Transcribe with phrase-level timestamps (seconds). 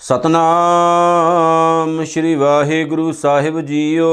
[0.00, 4.06] ਸਤਨਾਮ ਸ੍ਰੀ ਵਾਹਿਗੁਰੂ ਸਾਹਿਬ ਜੀਓ।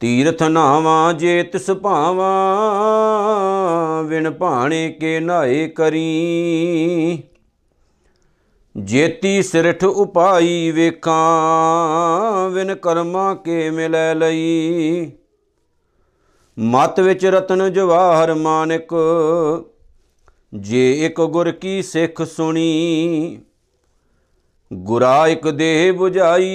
[0.00, 2.44] ਤੀਰਥ ਨਾਵਾਂ ਜੇ ਤਿਸ ਭਾਵਾਂ
[4.04, 7.22] ਵਿਣ ਭਾਣੇ ਕੇ ਨਾਏ ਕਰੀ।
[8.76, 15.10] ਜੇਤੀ ਸਿਰਠ ਉਪਾਈ ਵੇਖਾਂ ਵਿਨ ਕਰਮਾਂ ਕੇ ਮਿਲੈ ਲਈ।
[16.58, 18.94] ਮਤ ਵਿੱਚ ਰਤਨ ਜਵਾਹਰ ਮਾਨਕ
[20.54, 23.40] ਜੇ ਇੱਕ ਗੁਰ ਕੀ ਸਿੱਖ ਸੁਣੀ,
[24.72, 26.48] ਗੁਰਾ ਇੱਕ ਦੇਹ 부ਝਾਈ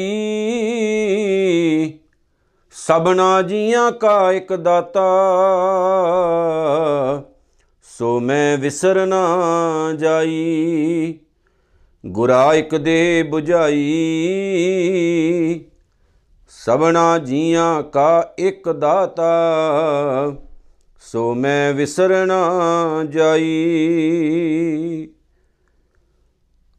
[2.71, 5.03] ਸਬਨਾ ਜੀਆਂ ਕਾ ਇੱਕ ਦਾਤਾ,
[7.97, 9.27] ਸੋ ਮੈਂ ਵਿਸਰ ਨਾ
[9.95, 11.19] ਜਾਈ।
[12.05, 13.83] ਗੁਰਾ ਇੱਕ ਦੇ 부ਝਾਈ
[16.49, 19.31] ਸਬਨਾ ਜੀਆਂ ਕਾ ਇੱਕ ਦਾਤਾ
[21.13, 22.49] ਸੋ ਮੈਂ ਵਿਸਰ ਨਾ
[23.09, 23.43] ਜਾਈ।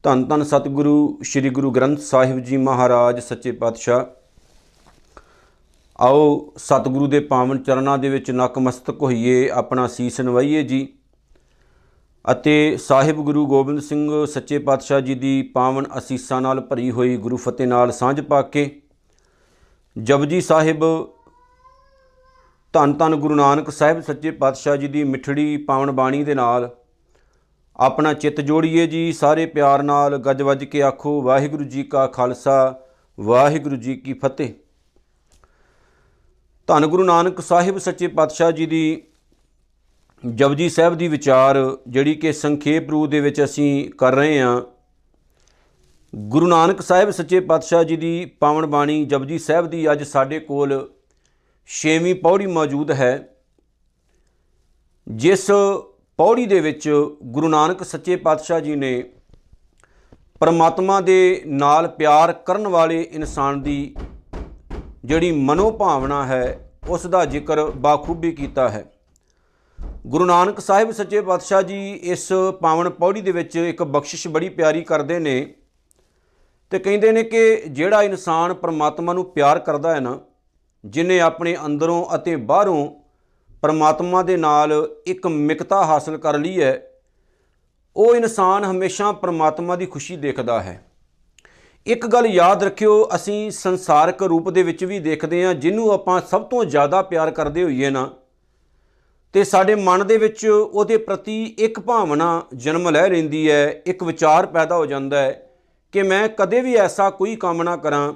[0.02, 4.05] ਧੰਨ ਧੰਨ ਸਤਿਗੁਰੂ, ਸ੍ਰੀ ਗੁਰੂ ਗ੍ਰੰਥ ਸਾਹਿਬ ਜੀ ਮਹਾਰਾਜ, ਸੱਚੇ ਪਾਤਸ਼ਾਹ।
[6.00, 10.89] ਆਓ ਸਤਿਗੁਰੂ ਦੇ ਪਾਵਨ ਚਰਨਾਂ ਦੇ ਵਿੱਚ ਨਕਮਸਤਕ ਹੋਈਏ ਆਪਣਾ ਸੀਸ ਨਵਾਈਏ ਜੀ।
[12.30, 17.36] ਅਤੇ ਸਾਹਿਬ ਗੁਰੂ ਗੋਬਿੰਦ ਸਿੰਘ, ਸੱਚੇ ਪਾਤਸ਼ਾਹ ਜੀ ਦੀ ਪਾਵਨ ਅਸੀਸਾਂ ਨਾਲ ਭਰੀ ਹੋਈ ਗੁਰੂ
[17.36, 18.83] ਫਤਿਹ ਨਾਲ ਸਾਂਝ ਪਾ ਕੇ
[20.03, 20.84] ਜਪਜੀ ਸਾਹਿਬ
[22.75, 26.70] ਧੰਨ ਧੰਨ ਗੁਰੂ ਨਾਨਕ ਸਾਹਿਬ ਸੱਚੇ ਪਾਤਸ਼ਾਹ ਜੀ ਦੀ ਮਿੱਠੜੀ ਪਾਵਨ ਬਾਣੀ ਦੇ ਨਾਲ
[27.77, 32.80] ਆਪਣਾ ਚਿੱਤ ਜੋੜੀਏ ਜੀ, ਸਾਰੇ ਪਿਆਰ ਨਾਲ ਗੱਜ ਵੱਜ ਕੇ ਆਖੋ, ਵਾਹਿਗੁਰੂ ਜੀ ਕਾ ਖਾਲਸਾ,
[33.20, 34.52] ਵਾਹਿਗੁਰੂ ਜੀ ਕੀ ਫਤਿਹ।
[36.67, 39.02] ਧੰਨ ਗੁਰੂ ਨਾਨਕ ਸਾਹਿਬ ਸੱਚੇ ਪਾਤਸ਼ਾਹ ਜੀ ਦੀ
[40.34, 44.62] ਜਪਜੀ ਸਾਹਿਬ ਦੀ ਵਿਚਾਰ, ਜਿਹੜੀ ਕਿ ਸੰਖੇਪ ਰੂਪ ਦੇ ਵਿੱਚ ਅਸੀਂ ਕਰ ਰਹੇ ਹਾਂ।
[46.17, 50.91] ਗੁਰੂ ਨਾਨਕ ਸਾਹਿਬ ਸੱਚੇ ਪਾਤਸ਼ਾਹ ਜੀ ਦੀ ਪਾਵਨ ਬਾਣੀ ਜਪਜੀ ਸਾਹਿਬ ਦੀ ਅੱਜ ਸਾਡੇ ਕੋਲ
[51.69, 53.29] ਛੇਵੀਂ ਪੌੜੀ ਮੌਜੂਦ ਹੈ,
[55.07, 55.51] ਜਿਸ
[56.19, 56.89] ਪੌੜੀ ਦੇ ਵਿੱਚ
[57.25, 59.03] ਗੁਰੂ ਨਾਨਕ ਸੱਚੇ ਪਾਤਸ਼ਾਹ ਜੀ ਨੇ
[60.41, 63.95] ਪਰਮਾਤਮਾ ਦੇ ਨਾਲ ਪਿਆਰ ਕਰਨ ਵਾਲੇ ਇਨਸਾਨ ਦੀ
[65.05, 68.85] ਜਿਹੜੀ ਮਨੋ ਭਾਵਨਾ ਹੈ, ਉਸ ਦਾ ਜ਼ਿਕਰ ਬਾਖੂਬੀ ਕੀਤਾ ਹੈ।
[70.07, 74.83] ਗੁਰੂ ਨਾਨਕ ਸਾਹਿਬ ਸੱਚੇ ਪਾਤਸ਼ਾਹ ਜੀ ਇਸ ਪਾਵਨ ਪੌੜੀ ਦੇ ਵਿੱਚ ਇੱਕ ਬਖਸ਼ਿਸ਼ ਬੜੀ ਪਿਆਰੀ
[74.83, 75.55] ਕਰਦੇ ਨੇ
[76.70, 80.19] ਤੇ ਕਹਿੰਦੇ ਨੇ ਕਿ ਜਿਹੜਾ ਇਨਸਾਨ ਪਰਮਾਤਮਾ ਨੂੰ ਪਿਆਰ ਕਰਦਾ ਹੈ ਨਾ
[80.84, 82.89] ਜਿਨੇ ਆਪਣੇ ਅੰਦਰੋਂ ਅਤੇ ਬਾਹਰੋਂ
[83.62, 84.72] ਪਰਮਾਤਮਾ ਦੇ ਨਾਲ
[85.06, 86.83] ਇੱਕ ਮਿਕਤਾ ਹਾਸਲ ਕਰ ਲਈ ਹੈ,
[87.96, 90.83] ਉਹ ਇਨਸਾਨ ਹਮੇਸ਼ਾ ਪਰਮਾਤਮਾ ਦੀ ਖੁਸ਼ੀ ਦੇਖਦਾ ਹੈ।
[91.86, 96.42] ਇੱਕ ਗੱਲ ਯਾਦ ਰੱਖਿਓ, ਅਸੀਂ ਸੰਸਾਰਕ ਰੂਪ ਦੇ ਵਿੱਚ ਵੀ ਦੇਖਦੇ ਹਾਂ, ਜਿਹਨੂੰ ਆਪਾਂ ਸਭ
[96.42, 98.11] ਤੋਂ ਜ਼ਿਆਦਾ ਪਿਆਰ ਕਰਦੇ ਹੋਈਏ ਨਾ,
[99.34, 104.46] ਤੇ ਸਾਡੇ ਮਨ ਦੇ ਵਿੱਚ ਉਹਦੇ ਪ੍ਰਤੀ ਇੱਕ ਭਾਵਨਾ ਜਨਮ ਲੈ ਲੈਂਦੀ ਹੈ, ਇੱਕ ਵਿਚਾਰ
[104.46, 105.50] ਪੈਦਾ ਹੋ ਜਾਂਦਾ ਹੈ
[105.94, 108.12] ਕਿ ਮੈਂ ਕਦੇ ਵੀ ਐਸਾ ਕੋਈ ਕੰਮ ਨਾ ਕਰਾਂ,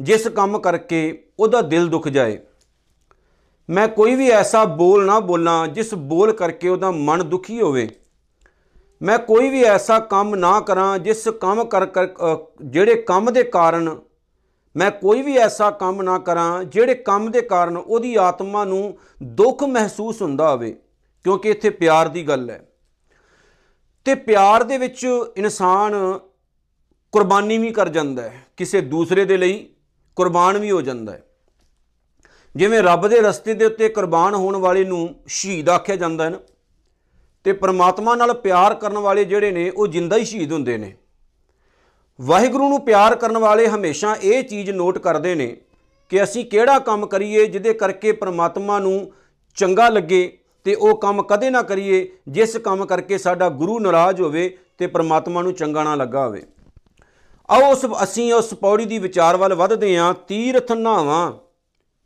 [0.00, 2.38] ਜਿਸ ਕੰਮ ਕਰਕੇ ਉਹਦਾ ਦਿਲ ਦੁਖ ਜਾਏ।
[3.68, 7.88] ਮੈਂ ਕੋਈ ਵੀ ਐਸਾ ਬੋਲ ਨਾ ਬੋਲਾਂ ਜਿਸ ਬੋਲ ਕਰਕੇ ਉਹਦਾ ਮਨ ਦੁਖੀ ਹੋਵੇ।
[9.02, 11.86] ਮੈਂ ਕੋਈ ਵੀ ਐਸਾ ਕੰਮ ਨਾ ਕਰਾਂ ਜਿਸ ਕੰਮ ਕਰ
[12.62, 13.98] ਜਿਹੜੇ ਕੰਮ ਦੇ ਕਾਰਨ
[14.76, 19.62] ਮੈਂ ਕੋਈ ਵੀ ਐਸਾ ਕੰਮ ਨਾ ਕਰਾਂ ਜਿਹੜੇ ਕੰਮ ਦੇ ਕਾਰਨ ਉਹਦੀ ਆਤਮਾ ਨੂੰ ਦੁੱਖ
[19.64, 20.76] ਮਹਿਸੂਸ ਹੁੰਦਾ ਹੋਵੇ।
[21.24, 22.68] ਕਿਉਂਕਿ ਇੱਥੇ ਪਿਆਰ ਦੀ ਗੱਲ ਹੈ।
[24.04, 25.06] ਤੇ ਪਿਆਰ ਦੇ ਵਿੱਚ
[25.36, 26.18] ਇਨਸਾਨ
[27.12, 29.68] ਕੁਰਬਾਨੀ ਵੀ ਕਰ ਜਾਂਦਾ ਹੈ। ਕਿਸੇ ਦੂਸਰੇ ਦੇ ਲਈ
[30.16, 31.22] ਕੁਰਬਾਨ ਵੀ ਹੋ ਜਾਂਦਾ ਹੈ।
[32.54, 36.38] ਜਿਵੇਂ ਰੱਬ ਦੇ ਰਸਤੇ ਦੇ ਉੱਤੇ ਕੁਰਬਾਨ ਹੋਣ ਵਾਲੇ ਨੂੰ ਸ਼ਹੀਦ ਆਖਿਆ ਜਾਂਦਾ ਹੈ ਨਾ,
[37.44, 40.94] ਤੇ ਪ੍ਰਮਾਤਮਾ ਨਾਲ ਪਿਆਰ ਕਰਨ ਵਾਲੇ ਜਿਹੜੇ ਨੇ, ਉਹ ਜਿੰਦਾ ਹੀ ਸ਼ਹੀਦ ਹੁੰਦੇ ਨੇ।
[42.18, 45.56] ਵਾਹਿਗੁਰੂ ਨੂੰ ਪਿਆਰ ਕਰਨ ਵਾਲੇ ਹਮੇਸ਼ਾ ਇਹ ਚੀਜ਼ ਨੋਟ ਕਰਦੇ ਨੇ
[46.12, 49.10] ਕਿ ਅਸੀਂ ਕਿਹੜਾ ਕੰਮ ਕਰੀਏ ਜਿਹਦੇ ਕਰਕੇ ਪ੍ਰਮਾਤਮਾ ਨੂੰ
[49.56, 54.56] ਚੰਗਾ ਲੱਗੇ ਤੇ ਉਹ ਕੰਮ ਕਦੇ ਨਾ ਕਰੀਏ, ਜਿਸ ਕੰਮ ਕਰਕੇ ਸਾਡਾ ਗੁਰੂ ਨਾਰਾਜ਼ ਹੋਵੇ
[54.78, 56.42] ਤੇ ਪ੍ਰਮਾਤਮਾ ਨੂੰ ਚੰਗਾ ਨਾ ਲੱਗਾ ਹੋਵੇ।
[57.48, 61.32] ਆਓ ਉਸ ਅਸੀਂ ਉਸ ਪੌੜੀ ਦੀ ਵਿਚਾਰ ਵੱਲ ਵਧਦੇ ਹਾਂ, ਤੀਰਥ ਨਾਵਾਂ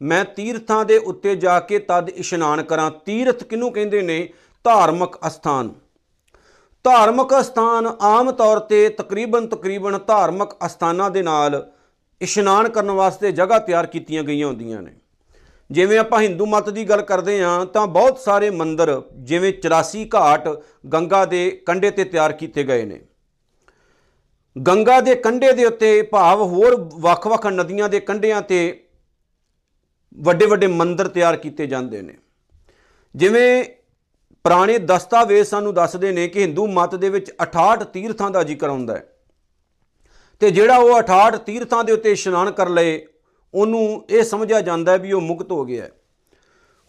[0.02, 4.28] ਮੈਂ ਤੀਰਥਾਂ ਦੇ ਉੱਤੇ ਜਾ ਕੇ ਤਦ ਇਸ਼ਨਾਨ ਕਰਾਂ। ਤੀਰਥ ਕਿਹਨੂੰ ਕਹਿੰਦੇ ਨੇ?
[4.64, 5.74] ਧਾਰਮਿਕ ਅਸਥਾਨ।
[6.84, 11.72] ਧਾਰਮਿਕ ਅਸਥਾਨ ਆਮ ਤੌਰ ਤੇ ਤਕਰੀਬਨ ਤਕਰੀਬਨ ਧਾਰਮਿਕ ਅਸਥਾਨਾਂ ਦੇ ਨਾਲ
[12.20, 14.92] ਇਸ਼ਨਾਨ ਕਰਨ ਵਾਸਤੇ ਜਗ੍ਹਾ ਤਿਆਰ ਕੀਤੀਆਂ ਗਈਆਂ ਹੁੰਦੀਆਂ ਨੇ।
[15.70, 20.48] ਜਿਵੇਂ ਆਪਾਂ ਹਿੰਦੂ ਮਤ ਦੀ ਗੱਲ ਕਰਦੇ ਹਾਂ, ਤਾਂ ਬਹੁਤ ਸਾਰੇ ਮੰਦਰ ਜਿਵੇਂ 84 ਘਾਟ
[20.92, 23.00] ਗੰਗਾ ਦੇ ਕੰਢੇ ਤੇ ਤਿਆਰ ਕੀਤੇ ਗਏ ਨੇ।
[24.66, 28.84] ਗੰਗਾ ਦੇ ਕੰਢੇ ਦੇ ਉੱਤੇ ਭਾਵ ਹੋਰ ਵੱਖ-ਵੱਖ ਨਦੀਆਂ ਦੇ ਕੰਢਿਆਂ ਤੇ
[30.19, 32.14] ਵੱਡੇ ਵੱਡੇ ਮੰਦਰ ਤਿਆਰ ਕੀਤੇ ਜਾਂਦੇ ਨੇ।
[33.17, 33.64] ਜਿਵੇਂ
[34.44, 38.97] ਪੁਰਾਣੇ ਦਸਤਾਵੇਜ਼ ਸਾਨੂੰ ਦੱਸਦੇ ਨੇ ਕਿ ਹਿੰਦੂ ਮਤ ਦੇ ਵਿੱਚ 68 ਤੀਰਥਾਂ ਦਾ ਜ਼ਿਕਰ ਹੁੰਦਾ
[38.97, 39.09] ਹੈ।
[40.41, 43.06] ਤੇ ਜਿਹੜਾ ਉਹ 68 ਤੀਰਥਾਂ ਦੇ ਉੱਤੇ ਇਸ਼ਨਾਨ ਕਰ ਲਏ,
[43.55, 45.88] ਉਹਨੂੰ ਇਹ ਸਮਝਿਆ ਜਾਂਦਾ ਵੀ ਉਹ ਮੁਕਤ ਹੋ ਗਿਆ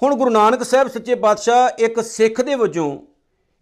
[0.04, 3.00] ਹੁਣ ਗੁਰੂ ਨਾਨਕ ਸਾਹਿਬ ਸੱਚੇ ਪਾਤਸ਼ਾਹ ਇੱਕ ਸਿੱਖ ਦੇ ਵਜੋਂ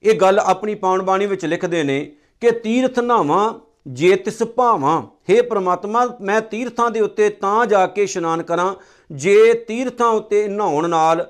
[0.04, 3.54] ਇਹ ਗੱਲ ਆਪਣੀ ਪਾਉਣ ਬਾਣੀ ਵਿੱਚ ਲਿਖਦੇ ਨੇ ਕਿ ਤੀਰਥ ਨਾਵਾਂ
[3.86, 8.74] ਜੇ ਤਿਸ ਭਾਵਾਂ हे ਪ੍ਰਮਾਤਮਾ, ਮੈਂ ਤੀਰਥਾਂ ਦੇ ਉੱਤੇ ਤਾਂ ਜਾ ਕੇ ਇਸ਼ਨਾਨ ਕਰਾਂ,
[9.10, 11.26] ਜੇ ਤੀਰਥਾਂ ਉੱਤੇ ਨਹਾਉਣ ਨਾਲ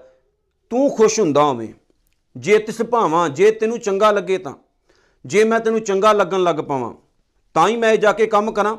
[0.72, 1.68] ਤੂੰ ਖੁਸ਼ ਹੁੰਦਾ ਹੋਵੇਂ।
[2.36, 4.54] ਜੇ ਤਿਸ ਭਾਵਾਂ, ਜੇ ਤੈਨੂੰ ਚੰਗਾ ਲੱਗੇ ਤਾਂ,
[5.26, 6.94] ਜੇ ਮੈਂ ਤੈਨੂੰ ਚੰਗਾ ਲੱਗਣ ਲੱਗ ਪਾਵਾਂ,
[7.56, 8.76] ਤਾਂ ਹੀ ਮੈਂ ਜਾ ਕੇ ਕੰਮ ਕਰਾਂ।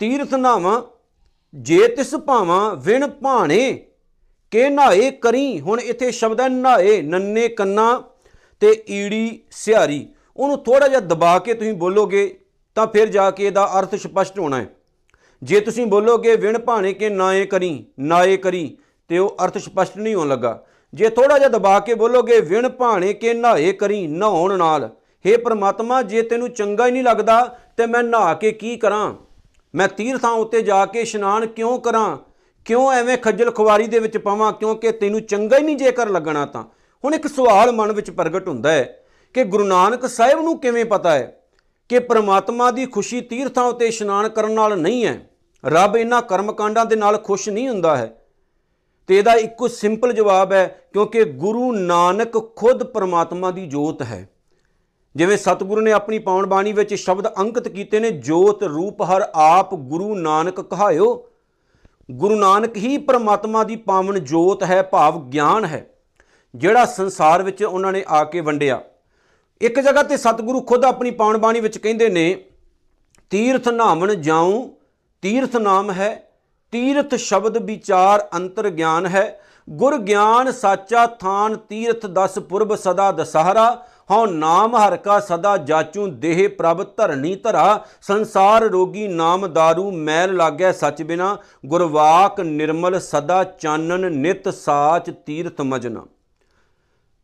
[0.00, 0.80] ਤੀਰਥ ਨਾਵਾਂ
[1.54, 3.72] ਜੇ ਤਿਸ ਭਾਵਾਂ, ਵਿਣ ਭਾਣੇ,
[4.52, 8.02] ਕੇ ਨਾਏ ਕਰੀ, ਹੁਣ ਇੱਥੇ ਸ਼ਬਦ ਹੈ ਨਾਏ ਨੰਨੇ ਕੰਨਾ
[8.62, 10.06] ਤੇ ਈੜੀ ਸਿਹਾਰੀ।
[10.36, 12.24] ਉਹਨੂੰ ਥੋੜਾ ਜਿਹਾ ਦਬਾ ਕੇ ਤੁਸੀਂ ਬੋਲੋਗੇ
[12.74, 14.66] ਤਾਂ ਫਿਰ ਜਾ ਕੇ ਇਹਦਾ ਅਰਥ ਸਪਸ਼ਟ ਹੋਣਾ ਹੈ।
[15.42, 18.76] ਜੇ ਤੁਸੀਂ ਬੋਲੋਗੇ, ਵਿਣ ਭਾਣੇ ਕੇ ਨਾਏ ਕਰੀ ਨਾਏ ਕਰੀ,
[19.08, 23.12] ਤੇ ਉਹ ਅਰਥ ਸਪਸ਼ਟ ਨਹੀਂ ਹੋਣ ਲੱਗਾ। ਜੇ ਥੋੜਾ ਜਿਹਾ ਦਬਾ ਕੇ ਬੋਲੋਗੇ, ਵਿਣ ਭਾਣੇ
[23.12, 24.90] ਕੇ ਨਾਏ ਕਰੀ, ਨਹਾਉਣ ਨਾਲ
[25.26, 29.14] हे ਪ੍ਰਮਾਤਮਾ, ਜੇ ਤੈਨੂੰ ਚੰਗਾ ਹੀ ਨਹੀਂ ਲੱਗਦਾ, ਤੇ ਮੈਂ ਨਹਾ ਕੇ ਕੀ ਕਰਾਂ?
[29.74, 32.18] ਮੈਂ ਤੀਰਥਾਂ ਉੱਤੇ ਜਾ ਕੇ ਇਸ਼ਨਾਨ ਕਿਉਂ ਕਰਾਂ?
[32.64, 34.52] ਕਿਉਂ ਐਵੇਂ ਖੱਜਲ ਖੁਆਰੀ ਦੇ ਵਿੱਚ ਪਾਵਾਂ?
[34.52, 36.64] ਕਿਉਂਕਿ ਤੈਨੂੰ ਚੰਗਾ ਹੀ ਨਹੀਂ ਜੇਕਰ ਲੱਗਣਾ ਤਾਂ।
[37.04, 39.04] ਹੁਣ ਇੱਕ ਸਵਾਲ ਮਨ ਵਿੱਚ ਪ੍ਰਗਟ ਹੁੰਦਾ ਹੈ
[39.34, 41.40] ਕਿ ਗੁਰੂ ਨਾਨਕ ਸਾਹਿਬ ਨੂੰ ਕਿਵੇਂ ਪਤਾ ਹੈ?
[41.88, 45.30] ਕਿ ਪ੍ਰਮਾਤਮਾ ਦੀ ਖੁਸ਼ੀ ਤੀਰਥਾਂ ਉੱਤੇ ਇਸ਼ਨਾਨ ਕਰਨ ਨਾਲ ਨਹੀਂ ਹੈ।
[45.66, 48.16] ਰੱਬ ਇਹਨਾਂ ਕਰਮਕਾਂਡਾਂ ਦੇ ਨਾਲ ਖੁਸ਼ ਨਹੀਂ ਹੁੰਦਾ ਹੈ।
[49.06, 54.28] ਤੇ ਇਹਦਾ ਇੱਕੋ ਸਿੰਪਲ ਜਵਾਬ ਹੈ, ਕਿਉਂਕਿ ਗੁਰੂ ਨਾਨਕ ਖੁਦ ਪ੍ਰਮਾਤਮਾ ਦੀ ਜੋਤ ਹੈ।
[55.16, 59.74] ਜਿਵੇਂ ਸਤਿਗੁਰੂ ਨੇ ਆਪਣੀ ਪਾਉਣ ਬਾਣੀ ਵਿੱਚ ਸ਼ਬਦ ਅੰਕਿਤ ਕੀਤੇ ਨੇ, ਜੋਤ ਰੂਪ ਹਰ ਆਪ
[59.74, 61.30] ਗੁਰੂ ਨਾਨਕ ਕਹਾਇਓ।
[62.10, 65.86] ਗੁਰੂ ਨਾਨਕ ਹੀ ਪ੍ਰਮਾਤਮਾ ਦੀ ਪਾਵਨ ਜੋਤ ਹੈ, ਭਾਵ ਗਿਆਨ ਹੈ,
[66.54, 68.82] ਜਿਹੜਾ ਸੰਸਾਰ ਵਿੱਚ ਉਹਨਾਂ ਨੇ ਆ ਕੇ ਵੰਡਿਆ।
[69.64, 72.36] ਇੱਕ ਜਗ੍ਹਾ ਤੇ ਸਤਿਗੁਰੂ ਖੁਦ ਆਪਣੀ ਪਾਉਣ ਬਾਣੀ ਵਿੱਚ ਕਹਿੰਦੇ ਨੇ,
[73.30, 74.68] ਤੀਰਥ ਨਾਮਣ ਜਾਉ,
[75.22, 76.30] ਤੀਰਥ ਨਾਮ ਹੈ,
[76.72, 79.40] ਤੀਰਥ ਸ਼ਬਦ ਵਿਚਾਰ ਅੰਤਰ ਗਿਆਨ ਹੈ,
[79.70, 86.06] ਗੁਰ ਗਿਆਨ ਸਾਚਾ ਥਾਨ ਤੀਰਥ ਦਸ ਪੁਰਬ ਸਦਾ ਦਸਹਰਾ, ਹਉ ਨਾਮ ਹਰ ਕਾ ਸਦਾ ਜਾਚੂ
[86.06, 93.44] ਦੇਹ ਪ੍ਰਭ ਧਰਣੀ ਧਰਾ, ਸੰਸਾਰ ਰੋਗੀ ਨਾਮ दारू ਮੈਲ ਲਾਗੈ ਸਚ ਬਿਨਾ, ਗੁਰਵਾਕ ਨਿਰਮਲ ਸਦਾ
[93.44, 96.04] ਚਾਨਨ ਨਿਤ ਸਾਚ ਤੀਰਥ ਮਜਨਾ।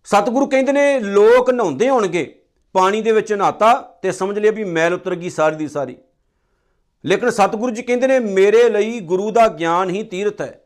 [0.05, 2.43] ਸਤਿਗੁਰੂ ਕਹਿੰਦੇ ਨੇ, ਲੋਕ ਨਹਾਉਂਦੇ ਹੋਣਗੇ,
[2.75, 5.97] ਪਾਣੀ ਦੇ ਵਿੱਚ ਨਹਾਤਾ ਤੇ ਸਮਝ ਲਿਆ ਵੀ ਮੈਲ ਉਤਰ ਗਈ ਸਾਰੀ ਦੀ ਸਾਰੀ।
[7.05, 10.61] ਲੇਕਿਨ ਸਤਿਗੁਰੂ ਜੀ ਕਹਿੰਦੇ ਨੇ, ਮੇਰੇ ਲਈ ਗੁਰੂ ਦਾ ਗਿਆਨ ਹੀ ਤੀਰਥ ਹੈ।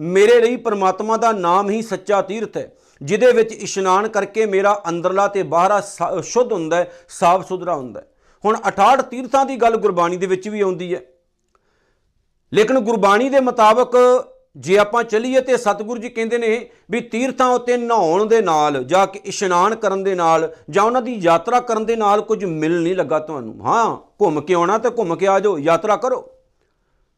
[0.00, 5.26] ਮੇਰੇ ਲਈ ਪਰਮਾਤਮਾ ਦਾ ਨਾਮ ਹੀ ਸੱਚਾ ਤੀਰਥ ਹੈ, ਜਿਹਦੇ ਵਿੱਚ ਇਸ਼ਨਾਨ ਕਰਕੇ ਮੇਰਾ ਅੰਦਰਲਾ
[5.28, 5.80] ਤੇ ਬਾਹਰਾ
[6.22, 8.06] ਸ਼ੁੱਧ ਹੁੰਦਾ ਹੈ, ਸਾਫ਼ ਸੁਧਰਾ ਹੁੰਦਾ ਹੈ।
[8.44, 11.00] ਹੁਣ 68 ਤੀਰਥਾਂ ਦੀ ਗੱਲ ਗੁਰਬਾਣੀ ਦੇ ਵਿੱਚ ਵੀ ਆਉਂਦੀ ਹੈ।
[12.52, 13.96] ਲੇਕਿਨ ਗੁਰਬਾਣੀ ਦੇ ਮੁਤਾਬਕ
[14.56, 19.06] ਜੇ ਆਪਾਂ ਚੱਲੀਏ ਤੇ ਸਤਿਗੁਰੂ ਜੀ ਕਹਿੰਦੇ ਨੇ ਵੀ ਤੀਰਥਾਂ ਉੱਤੇ ਨਹਾਉਣ ਦੇ ਨਾਲ ਜਾਂ
[19.06, 22.96] ਕਿ ਇਸ਼ਨਾਨ ਕਰਨ ਦੇ ਨਾਲ ਜਾਂ ਉਹਨਾਂ ਦੀ ਯਾਤਰਾ ਕਰਨ ਦੇ ਨਾਲ ਕੁਝ ਮਿਲ ਨਹੀਂ
[22.96, 26.30] ਲੱਗਾ ਤੁਹਾਨੂੰ, ਹਾਂ, ਘੁੰਮ ਕੇ ਆਉਣਾ ਤੇ ਘੁੰਮ ਕੇ ਆ ਜਾਓ, ਯਾਤਰਾ ਕਰੋ।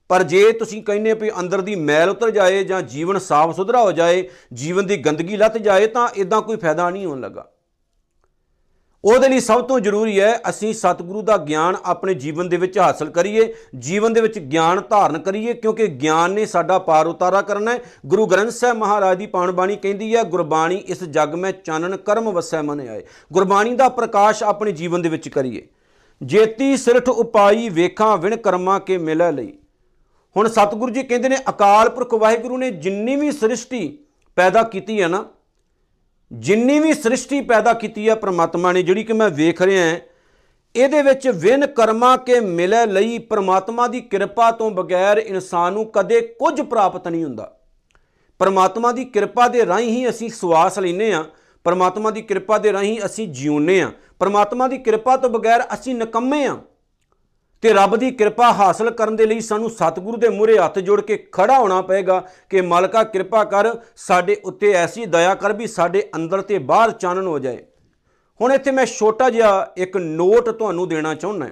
[0.08, 3.92] ਪਰ ਜੇ ਤੁਸੀਂ ਕਹਿੰਦੇ ਵੀ ਅੰਦਰ ਦੀ ਮੈਲ ਉਤਰ ਜਾਏ ਜਾਂ ਜੀਵਨ ਸਾਫ਼ ਸੁਧਰਾ ਹੋ
[3.92, 7.50] ਜਾਏ, ਜੀਵਨ ਦੀ ਗੰਦਗੀ ਲੱਥ ਜਾਏ ਤਾਂ ਇਦਾਂ ਕੋਈ ਫਾਇਦਾ ਨਹੀਂ ਹੋਣ ਲੱਗਾ।
[9.04, 13.10] ਉਹਦੇ ਲਈ ਸਭ ਤੋਂ ਜ਼ਰੂਰੀ ਹੈ ਅਸੀਂ ਸਤਿਗੁਰੂ ਦਾ ਗਿਆਨ ਆਪਣੇ ਜੀਵਨ ਦੇ ਵਿੱਚ ਹਾਸਲ
[13.10, 17.78] ਕਰੀਏ, ਜੀਵਨ ਦੇ ਵਿੱਚ ਗਿਆਨ ਧਾਰਨ ਕਰੀਏ, ਕਿਉਂਕਿ ਗਿਆਨ ਨੇ ਸਾਡਾ ਪਾਰ ਉਤਾਰਾ ਕਰਨਾ ਹੈ।
[18.06, 22.30] ਗੁਰੂ ਗ੍ਰੰਥ ਸਾਹਿਬ ਮਹਾਰਾਜ ਦੀ ਪਾਣ ਬਾਣੀ ਕਹਿੰਦੀ ਹੈ, ਗੁਰਬਾਣੀ ਇਸ ਜਗ ਮੈਂ ਚਾਨਣ ਕਰਮ
[22.30, 23.02] ਵਸੈ ਮਨ ਆਏ।
[23.32, 25.68] ਗੁਰਬਾਣੀ ਦਾ ਪ੍ਰਕਾਸ਼ ਆਪਣੇ ਜੀਵਨ ਦੇ ਵਿੱਚ ਕਰੀਏ।
[26.22, 29.52] ਜੇਤੀ ਸਿਰਠ ਉਪਾਈ ਵੇਖਾਂ ਵਿਣ ਕਰਮਾਂ ਕੇ ਮਿਲੈ ਲਈ।
[30.36, 33.98] ਹੁਣ ਸਤਿਗੁਰੂ ਜੀ ਕਹਿੰਦੇ ਨੇ, ਅਕਾਲ ਪੁਰਖ ਵਾਹਿਗੁਰੂ ਨੇ ਜਿੰਨੀ ਵੀ ਸ੍ਰਿਸ਼ਟੀ
[34.36, 35.24] ਪੈਦਾ ਕੀਤੀ ਹੈ ਨਾ
[36.38, 39.98] ਜਿੰਨੀ ਵੀ ਸ੍ਰਿਸ਼ਟੀ ਪੈਦਾ ਕੀਤੀ ਹੈ ਪ੍ਰਮਾਤਮਾ ਨੇ, ਜਿਹੜੀ ਕਿ ਮੈਂ ਵੇਖ ਰਿਹਾ ਹਾਂ,
[40.76, 46.20] ਇਹਦੇ ਵਿੱਚ ਵਿਨ ਕਰਮਾਂ ਕੇ ਮਿਲੇ ਲਈ ਪ੍ਰਮਾਤਮਾ ਦੀ ਕਿਰਪਾ ਤੋਂ ਬਗੈਰ ਇਨਸਾਨ ਨੂੰ ਕਦੇ
[46.20, 47.58] ਕੁਝ ਪ੍ਰਾਪਤ ਨਹੀਂ ਹੁੰਦਾ।
[48.38, 51.24] ਪ੍ਰਮਾਤਮਾ ਦੀ ਕਿਰਪਾ ਦੇ ਰਾਹੀਂ ਹੀ ਅਸੀਂ ਸਵਾਸ ਲੈਨੇ ਆ
[51.64, 56.44] ਪ੍ਰਮਾਤਮਾ ਦੀ ਕਿਰਪਾ ਦੇ ਰਾਹੀਂ ਅਸੀਂ ਜਿਉਂਨੇ ਆ ਪ੍ਰਮਾਤਮਾ ਦੀ ਕਿਰਪਾ ਤੋਂ ਬਗੈਰ ਅਸੀਂ ਨਕੰਮੇ
[56.46, 56.56] ਆ
[57.64, 61.16] ਤੇ ਰੱਬ ਦੀ ਕਿਰਪਾ ਹਾਸਲ ਕਰਨ ਦੇ ਲਈ ਸਾਨੂੰ ਸਤਿਗੁਰੂ ਦੇ ਮੂਹਰੇ ਹੱਥ ਜੋੜ ਕੇ
[61.32, 62.18] ਖੜਾ ਹੋਣਾ ਪਏਗਾ
[62.50, 67.26] ਕਿ ਮਾਲਕਾ, ਕਿਰਪਾ ਕਰ ਸਾਡੇ ਉੱਤੇ ਐਸੀ ਦਇਆ ਕਰ ਵੀ ਸਾਡੇ ਅੰਦਰ ਤੇ ਬਾਹਰ ਚਾਨਣ
[67.26, 67.64] ਹੋ ਜਾਏ।
[68.40, 71.48] ਹੁਣ ਇੱਥੇ ਮੈਂ ਛੋਟਾ ਜਿਹਾ ਇੱਕ ਨੋਟ ਤੁਹਾਨੂੰ ਦੇਣਾ ਚਾਹੁੰਦਾ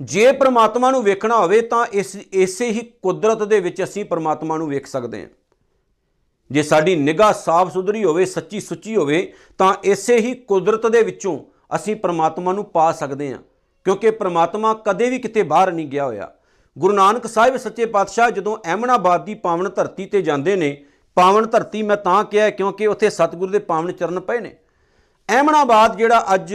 [0.00, 4.68] ਜੇ ਪ੍ਰਮਾਤਮਾ ਨੂੰ ਵੇਖਣਾ ਹੋਵੇ ਤਾਂ ਇਸ, ਇਸੇ ਹੀ ਕੁਦਰਤ ਦੇ ਵਿੱਚ ਅਸੀਂ ਪ੍ਰਮਾਤਮਾ ਨੂੰ
[4.68, 5.28] ਵੇਖ ਸਕਦੇ ਹਾਂ।
[6.50, 11.38] ਜੇ ਸਾਡੀ ਨਿਗਾਹ ਸਾਫ਼ ਸੁਧਰੀ ਹੋਵੇ, ਸੱਚੀ ਸੁੱਚੀ ਹੋਵੇ, ਤਾਂ ਇਸੇ ਹੀ ਕੁਦਰਤ ਦੇ ਵਿੱਚੋਂ
[11.74, 13.38] ਅਸੀਂ ਪ੍ਰਮਾਤਮਾ ਨੂੰ ਪਾ ਸਕਦੇ ਹਾਂ।
[13.84, 16.30] ਕਿਉਂਕਿ ਪ੍ਰਮਾਤਮਾ ਕਦੇ ਵੀ ਕਿਤੇ ਬਾਹਰ ਨਹੀਂ ਗਿਆ ਹੋਇਆ।
[16.76, 20.76] ਗੁਰੂ ਨਾਨਕ ਸਾਹਿਬ ਸੱਚੇ ਪਾਤਸ਼ਾਹ ਜਦੋਂ ਐਮਨਾਬਾਦ ਦੀ ਪਾਵਨ ਧਰਤੀ ਤੇ ਜਾਂਦੇ ਨੇ,
[21.16, 24.56] ਪਾਵਨ ਧਰਤੀ ਮੈਂ ਤਾਂ ਕਿਹਾ ਕਿਉਂਕਿ ਉੱਥੇ ਸਤਿਗੁਰੂ ਦੇ ਪਾਵਨ ਚਰਨ ਪਏ ਨੇ।
[25.28, 26.54] ਐਮਨਾਬਾਦ ਜਿਹੜਾ ਅੱਜ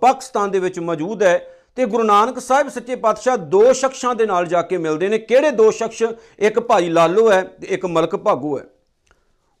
[0.00, 1.38] ਪਾਕਿਸਤਾਨ ਦੇ ਵਿੱਚ ਮੌਜੂਦ ਹੈ
[1.76, 5.50] ਤੇ ਗੁਰੂ ਨਾਨਕ ਸਾਹਿਬ ਸੱਚੇ ਪਾਤਸ਼ਾਹ ਦੋ ਸ਼ਖਸਾਂ ਦੇ ਨਾਲ ਜਾ ਕੇ ਮਿਲਦੇ ਨੇ। ਕਿਹੜੇ
[5.50, 6.02] ਦੋ ਸ਼ਖਸ?
[6.38, 8.64] ਇੱਕ ਭਾਈ ਲਾਲੋ ਹੈ ਤੇ ਇੱਕ ਮਲਕ ਭਾਗੋ ਹੈ।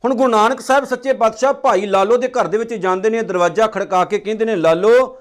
[0.04, 3.66] ਹੁਣ ਗੁਰੂ ਨਾਨਕ ਸਾਹਿਬ ਸੱਚੇ ਪਾਤਸ਼ਾਹ ਭਾਈ ਲਾਲੋ ਦੇ ਘਰ ਦੇ ਵਿੱਚ ਜਾਂਦੇ ਨੇ, ਦਰਵਾਜ਼ਾ
[3.66, 5.18] ਖੜਕਾ ਕੇ ਕਹਿੰਦੇ ਨੇ, ਲਾਲੋ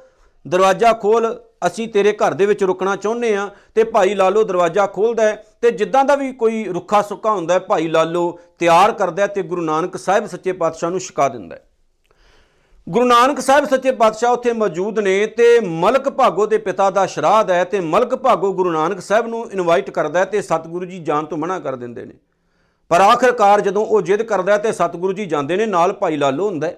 [0.48, 5.36] ਦਰਵਾਜ਼ਾ ਖੋਲ, ਅਸੀਂ ਤੇਰੇ ਘਰ ਦੇ ਵਿੱਚ ਰੁਕਣਾ ਚਾਹੁੰਦੇ ਆ ਤੇ ਭਾਈ ਲਾਲੋ ਦਰਵਾਜ਼ਾ ਖੋਲਦਾ
[5.62, 9.98] ਤੇ ਜਿੱਦਾਂ ਦਾ ਵੀ ਕੋਈ ਰੁੱਖਾ ਸੁੱਕਾ ਹੁੰਦਾ ਭਾਈ ਲਾਲੋ ਤਿਆਰ ਕਰਦਾ ਤੇ ਗੁਰੂ ਨਾਨਕ
[9.98, 11.58] ਸਾਹਿਬ ਸੱਚੇ ਪਾਤਸ਼ਾਹ ਨੂੰ ਛਕਾ ਦਿੰਦਾ
[12.90, 17.52] ਗੁਰੂ ਨਾਨਕ ਸਾਹਿਬ ਸੱਚੇ ਪਾਤਸ਼ਾਹ ਉੱਥੇ ਮੌਜੂਦ ਨੇ ਤੇ ਮਲਕ ਭਾਗੋ ਦੇ ਪਿਤਾ ਦਾ ਸ਼ਰਾਧ
[17.52, 21.38] ਹੈ ਤੇ ਮਲਕ ਭਾਗੋ ਗੁਰੂ ਨਾਨਕ ਸਾਹਿਬ ਨੂੰ ਇਨਵਾਈਟ ਕਰਦਾ ਤੇ ਸਤਿਗੁਰੂ ਜੀ ਜਾਣ ਤੋਂ
[21.38, 22.14] ਮਨਾ ਕਰ ਦਿੰਦੇ ਨੇ।
[22.90, 26.72] ਪਰ ਆਖਰਕਾਰ ਜਦੋਂ ਉਹ ਜਿੱਦ ਕਰਦਾ ਤੇ ਸਤਿਗੁਰੂ ਜੀ ਜਾਂਦੇ ਨੇ, ਨਾਲ ਭਾਈ ਲਾਲੋ ਹੁੰਦਾ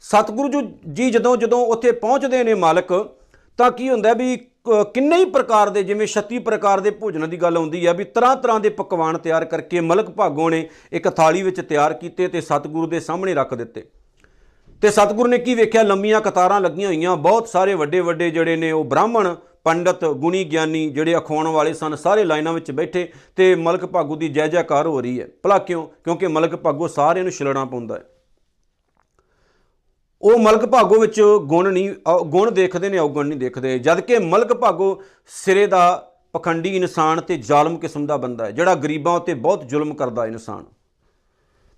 [0.00, 0.60] ਸਤਿਗੁਰੂ
[0.92, 2.92] ਜੀ ਜਦੋਂ ਜਦੋਂ ਉੱਥੇ ਪਹੁੰਚਦੇ ਨੇ ਮਾਲਕ,
[3.58, 4.36] ਤਾਂ ਕੀ ਹੁੰਦਾ ਵੀ
[4.94, 8.34] ਕਿੰਨੇ ਹੀ ਪ੍ਰਕਾਰ ਦੇ, ਜਿਵੇਂ 36 ਪ੍ਰਕਾਰ ਦੇ ਭੋਜਨਾਂ ਦੀ ਗੱਲ ਆਉਂਦੀ ਆ, ਵੀ ਤਰ੍ਹਾਂ
[8.36, 12.86] ਤਰ੍ਹਾਂ ਦੇ ਪਕਵਾਨ ਤਿਆਰ ਕਰਕੇ ਮਲਕ ਭਾਗੋਂ ਨੇ ਇੱਕ ਥਾਲੀ ਵਿੱਚ ਤਿਆਰ ਕੀਤੇ ਤੇ ਸਤਿਗੁਰੂ
[12.86, 13.84] ਦੇ ਸਾਹਮਣੇ ਰੱਖ ਦਿੱਤੇ।
[14.82, 15.82] ਤੇ ਸਤਿਗੁਰੂ ਨੇ ਕੀ ਵੇਖਿਆ?
[15.82, 20.88] ਲੰਮੀਆਂ ਕਤਾਰਾਂ ਲੱਗੀਆਂ ਹੋਈਆਂ, ਬਹੁਤ ਸਾਰੇ ਵੱਡੇ ਵੱਡੇ ਜਿਹੜੇ ਨੇ ਉਹ ਬ੍ਰਾਹਮਣ, ਪੰਡਤ, ਗੁਣੀ ਗਿਆਨੀ
[20.90, 25.00] ਜਿਹੜੇ ਅਖਾਉਣ ਵਾਲੇ ਸਨ, ਸਾਰੇ ਲਾਈਨਾਂ ਵਿੱਚ ਬੈਠੇ ਤੇ ਮਲਕ ਭਾਗੂ ਦੀ ਜੈ ਜੈਕਾਰ ਹੋ
[25.00, 25.86] ਰਹੀ ਹੈ। ਭਲਾ ਕਿਉਂ?
[26.04, 28.04] ਕਿਉਂਕਿ ਮਲਕ ਭਾਗੂ ਸਾਰਿਆਂ ਨੂੰ ਛਿਲਣਾ ਪਾਉਂਦਾ ਹੈ।
[30.22, 34.18] ਉਹ ਮਲਕ ਭਾਗੋ ਵਿੱਚ ਗੁਣ ਨਹੀਂ ਅ- ਗੁਣ ਦੇਖਦੇ ਨੇ ਔਗਣ ਨਹੀਂ ਦੇਖਦੇ। ਜਦ ਕਿ
[34.18, 39.34] ਮਲਕ ਭਾਗੋ ਸਿਰੇ ਦਾ ਪਖੰਡੀ ਇਨਸਾਨ ਤੇ ਜ਼ਾਲਮ ਕਿਸਮ ਦਾ ਬੰਦਾ ਹੈ, ਜਿਹੜਾ ਗਰੀਬਾਂ ਉੱਤੇ
[39.34, 40.64] ਬਹੁਤ ਜ਼ੁਲਮ ਕਰਦਾ ਹੈ ਇਨਸਾਨ।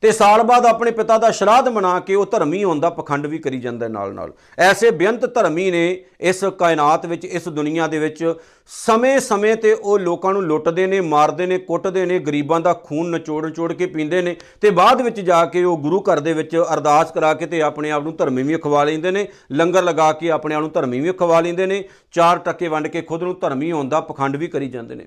[0.03, 3.39] ਤੇ ਸਾਲ ਬਾਅਦ ਆਪਣੇ ਪਿਤਾ ਦਾ ਸ਼ਰਾਧ ਮਨਾ ਕੇ ਉਹ ਧਰਮੀ ਹੋਣ ਦਾ ਪਖੰਡ ਵੀ
[3.39, 7.99] ਕਰੀ ਜਾਂਦਾ ਹੈ ਨਾਲ ਨਾਲ। ਐਸੇ ਬੇਅੰਤ ਧਰਮੀ ਨੇ ਇਸ ਕਾਇਨਾਤ ਵਿੱਚ, ਇਸ ਦੁਨੀਆ ਦੇ
[7.99, 8.35] ਵਿੱਚ
[8.71, 13.45] ਸਮੇਂ-ਸਮੇਂ ਤੇ ਉਹ ਲੋਕਾਂ ਨੂੰ ਲੁੱਟਦੇ ਨੇ, ਮਾਰਦੇ ਨੇ, ਕੁੱਟਦੇ ਨੇ, ਗਰੀਬਾਂ ਦਾ ਖੂਨ ਨਿਚੋੜ
[13.47, 17.13] ਨਿਚੋੜ ਕੇ ਪੀਂਦੇ ਨੇ ਤੇ ਬਾਅਦ ਵਿੱਚ ਜਾ ਕੇ ਉਹ ਗੁਰੂ ਘਰ ਦੇ ਵਿੱਚ ਅਰਦਾਸ
[17.13, 20.55] ਕਰਾ ਕੇ ਤੇ ਆਪਣੇ ਆਪ ਨੂੰ ਧਰਮੀ ਵੀ ਖਵਾ ਲੈਂਦੇ ਨੇ, ਲੰਗਰ ਲਗਾ ਕੇ ਆਪਣੇ
[20.55, 23.89] ਆਪ ਨੂੰ ਧਰਮੀ ਵੀ ਖਵਾ ਲੈਂਦੇ ਨੇ, ਚਾਰ ਟੱਕੇ ਵੰਡ ਕੇ ਖੁਦ ਨੂੰ ਧਰਮੀ ਹੋਣ
[23.89, 25.07] ਦਾ ਪਖੰਡ ਵੀ ਕਰੀ ਜਾਂਦੇ ਨੇ।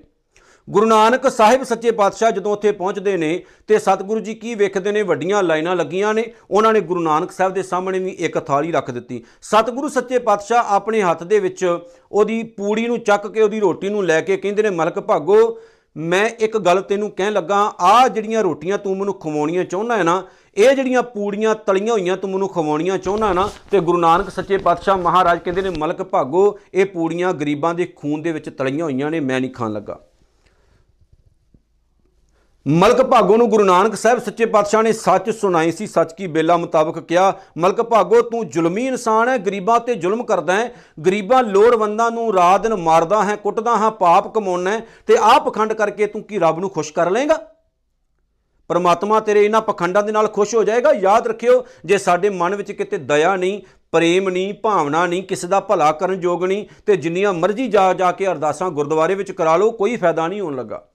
[0.68, 5.02] ਗੁਰੂ ਨਾਨਕ ਸਾਹਿਬ ਸੱਚੇ ਪਾਤਸ਼ਾਹ ਜਦੋਂ ਉੱਥੇ ਪਹੁੰਚਦੇ ਨੇ ਤੇ ਸਤਿਗੁਰੂ ਜੀ ਕੀ ਵੇਖਦੇ ਨੇ,
[5.02, 8.90] ਵੱਡੀਆਂ ਲਾਈਨਾਂ ਲੱਗੀਆਂ ਨੇ, ਉਹਨਾਂ ਨੇ ਗੁਰੂ ਨਾਨਕ ਸਾਹਿਬ ਦੇ ਸਾਹਮਣੇ ਵੀ ਇੱਕ ਥਾਲੀ ਰੱਖ
[8.90, 11.64] ਦਿੱਤੀ। ਸਤਿਗੁਰੂ ਸੱਚੇ ਪਾਤਸ਼ਾਹ ਆਪਣੇ ਹੱਥ ਦੇ ਵਿੱਚ
[12.12, 15.58] ਉਹਦੀ ਪੂੜੀ ਨੂੰ ਚੱਕ ਕੇ, ਉਹਦੀ ਰੋਟੀ ਨੂੰ ਲੈ ਕੇ ਕਹਿੰਦੇ ਨੇ, ਮਲਕ ਭਾਗੋ,
[15.96, 20.22] ਮੈਂ ਇੱਕ ਗੱਲ ਤੈਨੂੰ ਕਹਿਣ ਲੱਗਾ ਆ ਜਿਹੜੀਆਂ ਰੋਟੀਆਂ ਤੂੰ ਮੈਨੂੰ ਖਵਾਉਣੀਆਂ ਚਾਹੁੰਦਾ ਹੈ ਨਾ,
[20.56, 24.96] ਇਹ ਜਿਹੜੀਆਂ ਪੂੜੀਆਂ ਤਲੀਆਂ ਹੋਈਆਂ ਤੂੰ ਮੈਨੂੰ ਖਵਾਉਣੀਆਂ ਚਾਹੁੰਦਾ ਨਾ, ਤੇ ਗੁਰੂ ਨਾਨਕ ਸੱਚੇ ਪਾਤਸ਼ਾਹ
[24.96, 29.20] ਮਹਾਰਾਜ ਕਹਿੰਦੇ ਨੇ, ਮਲਕ ਭਾਗੋ, ਇਹ ਪੂੜੀਆਂ ਗਰੀਬਾਂ ਦੇ ਖੂਨ ਦੇ ਵਿੱਚ ਤਲੀਆਂ ਹੋਈਆਂ ਨੇ,
[29.20, 30.00] ਮੈਂ ਨਹੀਂ ਖਾਣ ਲੱਗਾ।
[32.68, 36.56] ਮਲਕ ਭਾਗੋ ਨੂੰ ਗੁਰੂ ਨਾਨਕ ਸਾਹਿਬ ਸੱਚੇ ਪਾਤਸ਼ਾਹ ਨੇ ਸੱਚ ਸੁਣਾਈ ਸੀ, ਸੱਚ ਕੀ ਬੇਲਾ
[36.56, 40.74] ਮੁਤਾਬਕ ਕਿਹਾ, ਮਲਕ ਭਾਗੋ ਤੂੰ ਜ਼ੁਲਮੀ ਇਨਸਾਨ ਹੈ, ਗਰੀਬਾਂ ਤੇ ਜ਼ੁਲਮ ਕਰਦਾ ਹੈ,
[41.06, 45.72] ਗਰੀਬਾਂ ਲੋੜਵੰਦਾਂ ਨੂੰ ਰਾਤ ਦਿਨ ਮਾਰਦਾ ਹੈ, ਕੁੱਟਦਾ ਹਾਂ, ਪਾਪ ਕਮਾਉਣਾ ਹੈ, ਤੇ ਆਹ ਪਖੰਡ
[45.72, 47.38] ਕਰਕੇ ਤੂੰ ਕੀ ਰੱਬ ਨੂੰ ਖੁਸ਼ ਕਰ ਲਏਗਾ?
[48.68, 52.72] ਪਰਮਾਤਮਾ ਤੇਰੇ ਇਹਨਾਂ ਪਖੰਡਾਂ ਦੇ ਨਾਲ ਖੁਸ਼ ਹੋ ਜਾਏਗਾ। ਯਾਦ ਰੱਖਿਓ, ਜੇ ਸਾਡੇ ਮਨ ਵਿੱਚ
[52.72, 57.32] ਕਿਤੇ ਦਇਆ ਨਹੀਂ, ਪ੍ਰੇਮ ਨਹੀਂ, ਭਾਵਨਾ ਨਹੀਂ, ਕਿਸੇ ਦਾ ਭਲਾ ਕਰਨ ਯੋਗ ਨਹੀਂ, ਤੇ ਜਿੰਨੀਆਂ
[57.32, 60.88] ਮਰਜ਼ੀ ਜਾ ਜਾ ਕੇ ਅਰਦਾਸਾਂ ਗੁਰਦੁਆਰੇ ਵਿੱਚ ਕਰਾ ਲਓ, ਕੋਈ ਫਾਇਦਾ ਨਹੀਂ ਹੋਣ ਲੱਗਾ।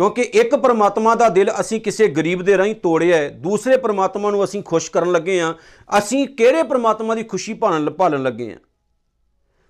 [0.00, 4.44] ਕਿਉਂਕਿ ਇੱਕ ਪਰਮਾਤਮਾ ਦਾ ਦਿਲ ਅਸੀਂ ਕਿਸੇ ਗਰੀਬ ਦੇ ਰਾਹੀਂ ਤੋੜਿਆ ਹੈ ਦੂਸਰੇ ਪਰਮਾਤਮਾ ਨੂੰ
[4.44, 5.54] ਅਸੀਂ ਖੁਸ਼ ਕਰਨ ਲੱਗੇ ਹਾਂ
[5.98, 8.58] ਅਸੀਂ ਕਿਹੜੇ ਪਰਮਾਤਮਾ ਦੀ ਖੁਸ਼ੀ ਭਾਲਣ ਭਾਲਣ ਲੱਗੇ ਹਾਂ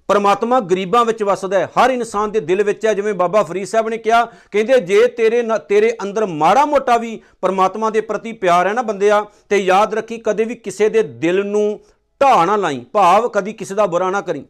[0.09, 3.89] ਪਰਮਾਤਮਾ ਗਰੀਬਾਂ ਵਿੱਚ ਵਸਦਾ ਹੈ ਹਰ ਇਨਸਾਨ ਦੇ ਦਿਲ ਵਿੱਚ ਹੈ ਜਿਵੇਂ ਬਾਬਾ ਫਰੀਦ ਸਾਹਿਬ
[3.89, 8.67] ਨੇ ਕਿਹਾ, ਕਹਿੰਦੇ ਜੇ ਤੇਰੇ ਨ- ਤੇਰੇ ਅੰਦਰ ਮਾੜਾ ਮੋਟਾ ਵੀ ਪਰਮਾਤਮਾ ਦੇ ਪ੍ਰਤੀ ਪਿਆਰ
[8.67, 11.81] ਹੈ ਨਾ ਬੰਦਿਆ, ਤੇ ਯਾਦ ਰੱਖੀ ਕਦੇ ਵੀ ਕਿਸੇ ਦੇ ਦਿਲ ਨੂੰ
[12.21, 14.45] ਢਾਹ ਨਾ ਲਾਈ, ਭਾਵ ਕਦੀ ਕਿਸੇ ਦਾ ਬੁਰਾ ਨਾ ਕਰੀ।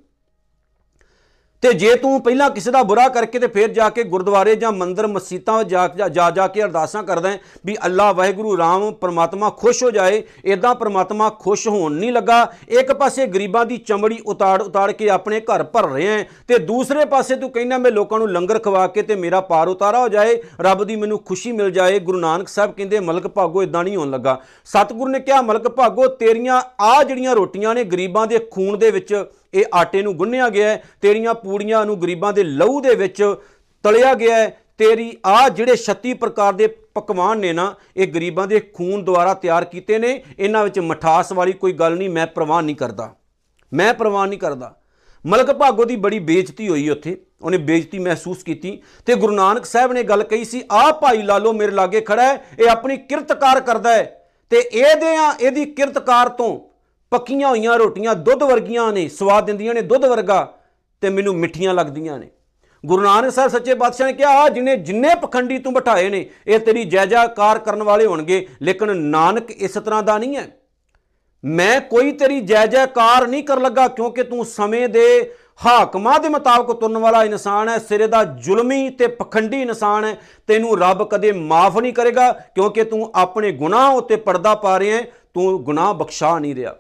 [1.61, 5.07] ਤੇ ਜੇ ਤੂੰ ਪਹਿਲਾਂ ਕਿਸੇ ਦਾ ਬੁਰਾ ਕਰਕੇ ਤੇ ਫਿਰ ਜਾ ਕੇ ਗੁਰਦੁਆਰੇ ਜਾਂ ਮੰਦਿਰ,
[5.07, 9.85] ਮਸਜਿਦਾਂ ਜਾ ਜਾ- ਜਾ ਜਾ ਕੇ ਅਰਦਾਸਾਂ ਕਰਦਾ ਹੈ ਵੀ ਅੱਲਾ, ਵਾਹਿਗੁਰੂ, ਰਾਮ, ਪਰਮਾਤਮਾ ਖੁਸ਼
[9.85, 14.93] ਹੋ ਜਾਏ ਇਦਾਂ ਪਰਮਾਤਮਾ ਖੁਸ਼ ਹੋਣ ਨਹੀਂ ਲੱਗਾ। ਇੱਕ ਪਾਸੇ ਗਰੀਬਾਂ ਦੀ ਚਮੜੀ ਉਤਾੜ ਉਤਾੜ
[14.93, 18.59] ਕੇ ਆਪਣੇ ਘਰ ਭਰ ਰਹੇ ਹੈ ਤੇ ਦੂਸਰੇ ਪਾਸੇ ਤੂੰ ਕਹਿੰਦਾ, ਮੈਂ ਲੋਕਾਂ ਨੂੰ ਲੰਗਰ
[18.59, 22.19] ਖਵਾ ਕੇ ਤੇ ਮੇਰਾ ਪਾਰ ਉਤਾਰਾ ਹੋ ਜਾਏ, ਰੱਬ ਦੀ ਮੈਨੂੰ ਖੁਸ਼ੀ ਮਿਲ ਜਾਏ। ਗੁਰੂ
[22.19, 26.63] ਨਾਨਕ ਸਾਹਿਬ ਕਹਿੰਦੇ, ਮਲਕ ਭਾਗੋ ਇਦਾਂ ਨਹੀਂ ਹੋਣ ਲੱਗਾ। ਸਤਿਗੁਰੂ ਨੇ ਕਿਹਾ, ਮਲਕ ਭਾਗੋ, ਤੇਰੀਆਂ
[26.81, 29.25] ਆ ਜਿਹੜੀਆਂ ਰੋਟੀਆਂ ਨੇ ਗਰੀਬਾਂ ਦੇ ਖੂਨ ਦੇ ਵਿੱਚ
[29.55, 33.35] ਇਹ ਆਟੇ ਨੂੰ ਗੁੰਨਿਆ ਗਿਆ ਹੈ, ਤੇਰੀਆਂ ਪੂੜੀਆਂ ਨੂੰ ਗਰੀਬਾਂ ਦੇ ਲਹੂ ਦੇ ਵਿੱਚ
[33.83, 38.61] ਤਲਿਆ ਗਿਆ ਹੈ। ਤੇਰੀ ਆ ਜਿਹੜੇ 36 ਪ੍ਰਕਾਰ ਦੇ ਪਕਵਾਨ ਨੇ ਨਾ, ਇਹ ਗਰੀਬਾਂ ਦੇ
[38.61, 42.77] ਖੂਨ ਦੁਆਰਾ ਤਿਆਰ ਕੀਤੇ ਨੇ। ਇਹਨਾਂ ਵਿੱਚ ਮਠਾਸ ਵਾਲੀ ਕੋਈ ਗੱਲ ਨਹੀਂ, ਮੈਂ ਪ੍ਰਵਾਨ ਨਹੀਂ
[42.77, 43.15] ਕਰਦਾ।
[43.73, 44.77] ਮੈਂ ਪ੍ਰਵਾਨ ਨਹੀਂ ਕਰਦਾ।
[45.27, 49.93] ਮਲਕ ਭਾਗੋ ਦੀ ਬੜੀ ਬੇਇੱਜ਼ਤੀ ਹੋਈ ਉੱਥੇ। ਉਹਨੇ ਬੇਇੱਜ਼ਤੀ ਮਹਿਸੂਸ ਕੀਤੀ ਤੇ ਗੁਰੂ ਨਾਨਕ ਸਾਹਿਬ
[49.93, 53.93] ਨੇ ਗੱਲ ਕਹੀ ਸੀ, ਆ ਭਾਈ ਲਾਲੋ, ਮੇਰੇ ਲਾਗੇ ਖੜਾ ਹੈ, ਇਹ ਆਪਣੀ ਕਿਰਤਕਾਰ ਕਰਦਾ
[53.93, 56.70] ਹੈ ਤੇ ਇਹਦੇ ਆ, ਇਹਦੀ ਕਿਰਤਕਾਰ ਤੋਂ
[57.11, 60.55] ਪੱਕੀਆਂ ਹੋਈਆਂ ਰੋਟੀਆਂ ਦੁੱਧ ਵਰਗੀਆਂ ਨੇ, ਸਵਾਦ ਦਿੰਦੀਆਂ ਨੇ ਦੁੱਧ ਵਰਗਾ
[61.01, 62.31] ਤੇ ਮੈਨੂੰ ਮਿੱਠੀਆਂ ਲੱਗਦੀਆਂ ਨੇ।
[62.87, 66.59] ਗੁਰੂ ਨਾਨਕ ਸਾਹਿਬ ਸੱਚੇ ਪਾਤਸ਼ਾਹ ਨੇ ਕਿਹਾ, ਆ ਜਿਨੇ, ਜਿੰਨੇ ਪਖੰਡੀ ਤੂੰ ਬਿਠਾਏ ਨੇ, ਇਹ
[66.59, 70.57] ਤੇਰੀ ਜੈ ਜੈਕਾਰ ਕਰਨ ਵਾਲੇ ਹੋਣਗੇ, ਲੇਕਿਨ ਨਾਨਕ ਇਸ ਤਰ੍ਹਾਂ ਦਾ ਨਹੀਂ ਹੈ।
[71.45, 75.35] ਮੈਂ ਕੋਈ ਤੇਰੀ ਜੈ ਜੈਕਾਰ ਨਹੀਂ ਕਰ ਲੱਗਾ, ਕਿਉਂਕਿ ਤੂੰ ਸਮੇਂ ਦੇ
[75.67, 80.79] ਹਾਕਮਾਂ ਦੇ ਮੁਤਾਬਕ ਤੁਰਨ ਵਾਲਾ ਇਨਸਾਨ ਹੈ, ਸਿਰੇ ਦਾ ਜ਼ੁਲਮੀ ਤੇ ਪਖੰਡੀ ਇਨਸਾਨ ਹੈ। ਤੈਨੂੰ
[80.79, 85.03] ਰੱਬ ਕਦੇ ਮਾਫ ਨਹੀਂ ਕਰੇਗਾ, ਕਿਉਂਕਿ ਤੂੰ ਆਪਣੇ ਗੁਨਾਹ ਉੱਤੇ ਪਰਦਾ ਪਾ ਰਿਹਾ ਹੈ,
[85.35, 86.77] ਤੂੰ ਗੁਨਾਹ ਬਖਸ਼ਾ ਨਹੀਂ ਰਿਹਾ।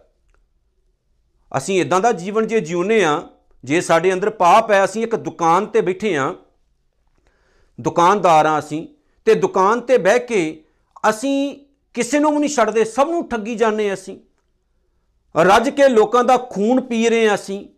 [1.56, 3.22] ਅਸੀਂ ਇਦਾਂ ਦਾ ਜੀਵਨ ਜੇ ਜਿਉਨੇ ਆ,
[3.64, 6.34] ਜੇ ਸਾਡੇ ਅੰਦਰ ਪਾਪ ਹੈ, ਅਸੀਂ ਇੱਕ ਦੁਕਾਨ ਤੇ ਬੈਠੇ ਆ।
[7.80, 8.86] ਦੁਕਾਨਦਾਰ ਆ ਅਸੀਂ
[9.24, 10.64] ਤੇ ਦੁਕਾਨ ਤੇ ਬਹਿ ਕੇ
[11.10, 11.56] ਅਸੀਂ
[11.94, 14.18] ਕਿਸੇ ਨੂੰ ਵੀ ਨਹੀਂ ਛੱਡਦੇ, ਸਭ ਨੂੰ ਠੱਗੀ ਜਾਂਦੇ ਅਸੀਂ।
[15.36, 17.68] ਰੱਜ ਕੇ ਲੋਕਾਂ ਦਾ ਖੂਨ ਪੀ ਰਹੇ ਹਾਂ ਅਸੀਂ।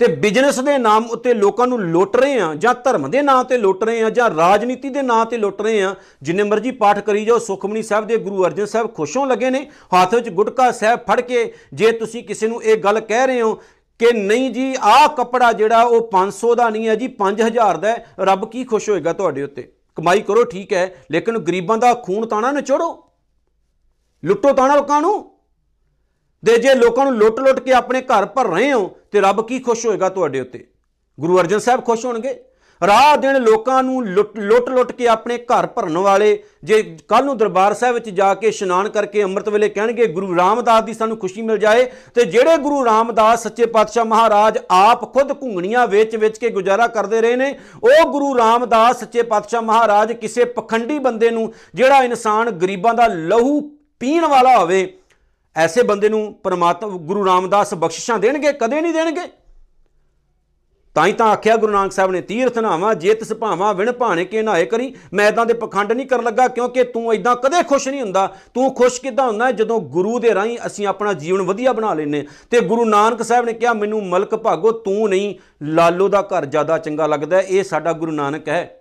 [0.00, 3.58] ਤੇ ਬਿਜ਼ਨਸ ਦੇ ਨਾਮ ਉੱਤੇ ਲੋਕਾਂ ਨੂੰ ਲੁੱਟ ਰਹੇ ਆ ਜਾਂ ਧਰਮ ਦੇ ਨਾਂ ਤੇ
[3.58, 7.24] ਲੁੱਟ ਰਹੇ ਆ ਜਾਂ ਰਾਜਨੀਤੀ ਦੇ ਨਾਂ ਤੇ ਲੁੱਟ ਰਹੇ ਆ ਜਿੰਨੇ ਮਰਜ਼ੀ ਪਾਠ ਕਰੀ
[7.24, 11.20] ਜਾਓ, ਸੁਖਮਨੀ ਸਾਹਿਬ ਦੇ ਗੁਰੂ ਅਰਜਨ ਸਾਹਿਬ ਖੁਸ਼ੋਂ ਲੱਗੇ ਨੇ, ਹੱਥ ਵਿੱਚ ਗੁਟਕਾ ਸਾਹਿਬ ਫੜ
[11.20, 13.54] ਕੇ ਜੇ ਤੁਸੀਂ ਕਿਸੇ ਨੂੰ ਇਹ ਗੱਲ ਕਹਿ ਰਹੇ ਹੋ
[13.98, 18.06] ਕਿ ਨਹੀਂ ਜੀ, ਆਹ ਕੱਪੜਾ ਜਿਹੜਾ ਉਹ 500 ਦਾ ਨਹੀਂ ਹੈ ਜੀ 5000 ਦਾ ਹੈ,
[18.20, 19.72] ਰੱਬ ਕੀ ਖੁਸ਼ ਹੋਏਗਾ ਤੁਹਾਡੇ ਉੱਤੇ?
[19.94, 23.04] ਕਮਾਈ ਕਰੋ, ਠੀਕ ਹੈ, ਲੇਕਿਨ ਗਰੀਬਾਂ ਦਾ ਖੂਨ ਤਾਣਾ ਨਿਚੋੜੋ
[24.24, 25.34] ਲੁੱਟੋ ਤਾਣਾ ਲੋਕਾਂ ਨੂੰ।
[26.44, 29.86] ਦੇ ਜੇ ਲੋਕਾਂ ਨੂੰ ਲੁੱਟ-ਲੁੱਟ ਕੇ ਆਪਣੇ ਘਰ ਭਰ ਰਹੇ ਹੋ ਤੇ ਰੱਬ ਕੀ ਖੁਸ਼
[29.86, 30.66] ਹੋਏਗਾ ਤੁਹਾਡੇ ਉੱਤੇ?
[31.20, 32.44] ਗੁਰੂ ਅਰਜਨ ਸਾਹਿਬ ਖੁਸ਼ ਹੋਣਗੇ?
[32.86, 37.94] ਰਾਹ ਦਿਨ ਲੋਕਾਂ ਨੂੰ ਲੁੱਟ-ਲੁੱਟ ਕੇ ਆਪਣੇ ਘਰ ਭਰਨ ਵਾਲੇ, ਜੇ ਕੱਲ ਨੂੰ ਦਰਬਾਰ ਸਾਹਿਬ
[37.94, 41.90] ਵਿੱਚ ਜਾ ਕੇ ਇਸ਼ਨਾਨ ਕਰਕੇ ਅੰਮ੍ਰਿਤ ਵੇਲੇ ਕਹਿਣਗੇ, ਗੁਰੂ ਰਾਮਦਾਸ ਦੀ ਸਾਨੂੰ ਖੁਸ਼ੀ ਮਿਲ ਜਾਏ,
[42.14, 47.36] ਤੇ ਜਿਹੜੇ ਗੁਰੂ ਰਾਮਦਾਸ, ਸੱਚੇ ਪਾਤਸ਼ਾਹ ਮਹਾਰਾਜ ਆਪ ਖੁਦ ਘੁੰਗਣੀਆਂ ਵੇਚ-ਵੇਚ ਕੇ ਗੁਜ਼ਾਰਾ ਕਰਦੇ ਰਹੇ
[47.36, 53.06] ਨੇ, ਉਹ ਗੁਰੂ ਰਾਮਦਾਸ, ਸੱਚੇ ਪਾਤਸ਼ਾਹ ਮਹਾਰਾਜ ਕਿਸੇ ਪਖੰਡੀ ਬੰਦੇ ਨੂੰ, ਜਿਹੜਾ ਇਨਸਾਨ ਗਰੀਬਾਂ ਦਾ
[53.06, 54.96] ਲਹੂ ਪੀਣ ਵਾਲਾ ਹੋਵੇ
[55.56, 59.20] ਐਸੇ ਬੰਦੇ ਨੂੰ ਪਰਮਾਤਮਾ, ਗੁਰੂ ਰਾਮਦਾਸ ਬਖਸ਼ਿਸ਼ਾਂ ਦੇਣਗੇ, ਕਦੇ ਨਹੀਂ ਦੇਣਗੇ?
[60.94, 64.24] ਤਾਂ ਹੀ ਤਾਂ ਆਖਿਆ ਗੁਰੂ ਨਾਨਕ ਸਾਹਿਬ ਨੇ, ਤੀਰਥ ਨਾਵਾਂ ਜੇ ਤਿਸ ਭਾਵਾਂ, ਵਿਣ ਭਾਣੇ
[64.24, 67.88] ਕੇ ਨਹਾਏ ਕਰੀ, ਮੈਂ ਇਦਾਂ ਦੇ ਪਖੰਡ ਨਹੀਂ ਕਰਨ ਲੱਗਾ, ਕਿਉਂਕਿ ਤੂੰ ਇਦਾਂ ਕਦੇ ਖੁਸ਼
[67.88, 69.52] ਨਹੀਂ ਹੁੰਦਾ। ਤੂੰ ਖੁਸ਼ ਕਿਦਾਂ ਹੁੰਦਾ ਹੈ?
[69.52, 73.52] ਜਦੋਂ ਗੁਰੂ ਦੇ ਰਾਹੀਂ ਅਸੀਂ ਆਪਣਾ ਜੀਵਨ ਵਧੀਆ ਬਣਾ ਲੈਨੇ ਤੇ ਗੁਰੂ ਨਾਨਕ ਸਾਹਿਬ ਨੇ
[73.52, 77.92] ਕਿਹਾ, ਮੈਨੂੰ ਮਲਕ ਭਾਗੋ, ਤੂੰ ਨਹੀਂ, ਲਾਲੋ ਦਾ ਘਰ ਜ਼ਿਆਦਾ ਚੰਗਾ ਲੱਗਦਾ ਹੈ। ਇਹ ਸਾਡਾ
[77.92, 78.79] ਗੁਰੂ ਨਾਨਕ ਹੈ।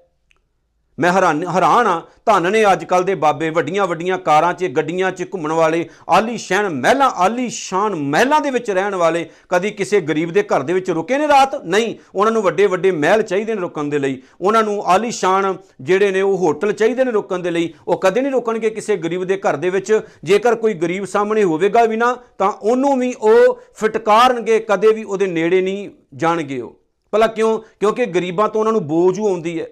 [1.00, 5.12] ਮੈਂ ਹੈਰਾਨ ਹੈਰਾਨ ਆ ਧੰਨ ਨੇ ਅੱਜ ਕੱਲ ਦੇ ਬਾਬੇ ਵੱਡੀਆਂ ਵੱਡੀਆਂ ਕਾਰਾਂ 'ਚ, ਗੱਡੀਆਂ
[5.12, 10.02] 'ਚ ਘੁੰਮਣ ਵਾਲੇ ਆਲੀ ਸ਼ਾਨ ਮਹਿਲਾਂ ਆਲੀ ਸ਼ਾਨ ਮਹਿਲਾਂ ਦੇ ਵਿੱਚ ਰਹਿਣ ਵਾਲੇ ਕਦੀ ਕਿਸੇ
[10.02, 11.66] ਗਰੀਬ ਦੇ ਘਰ ਦੇ ਵਿੱਚ ਰੁਕੇ ਨੇ ਰਾਤ?
[11.66, 15.58] ਨਹੀਂ। ਉਹਨਾਂ ਨੂੰ ਵੱਡੇ ਵੱਡੇ ਮਹਿਲ ਚਾਹੀਦੇ ਨੇ ਰੁਕਣ ਦੇ ਲਈ। ਉਹਨਾਂ ਨੂੰ ਆਲੀ ਸ਼ਾਨ
[15.82, 19.24] ਜਿਹੜੇ ਨੇ ਉਹ ਹੋਟਲ ਚਾਹੀਦੇ ਨੇ ਰੁਕਣ ਦੇ ਲਈ। ਉਹ ਕਦੇ ਨਹੀਂ ਰੁਕਣਗੇ ਕਿਸੇ ਗਰੀਬ
[19.24, 23.60] ਦੇ ਘਰ ਦੇ ਵਿੱਚ। ਜੇਕਰ ਕੋਈ ਗਰੀਬ ਸਾਹਮਣੇ ਹੋਵੇਗਾ ਵੀ ਨਾ, ਤਾਂ ਉਹਨੂੰ ਵੀ ਉਹ
[23.74, 26.80] ਫਟਕਾਰਨਗੇ, ਕਦੇ ਵੀ ਉਹਦੇ ਨੇੜੇ ਨਹੀਂ ਜਾਣਗੇ ਉਹ।
[27.12, 27.60] ਭਲਾ ਕਿਉਂ?
[27.60, 29.68] ਕਿਉਂਕਿ ਗਰੀਬਾਂ ਤੋਂ ਉਹਨਾਂ ਨੂੰ ਬੋਝ ਆਉਂਦੀ ਹੈ।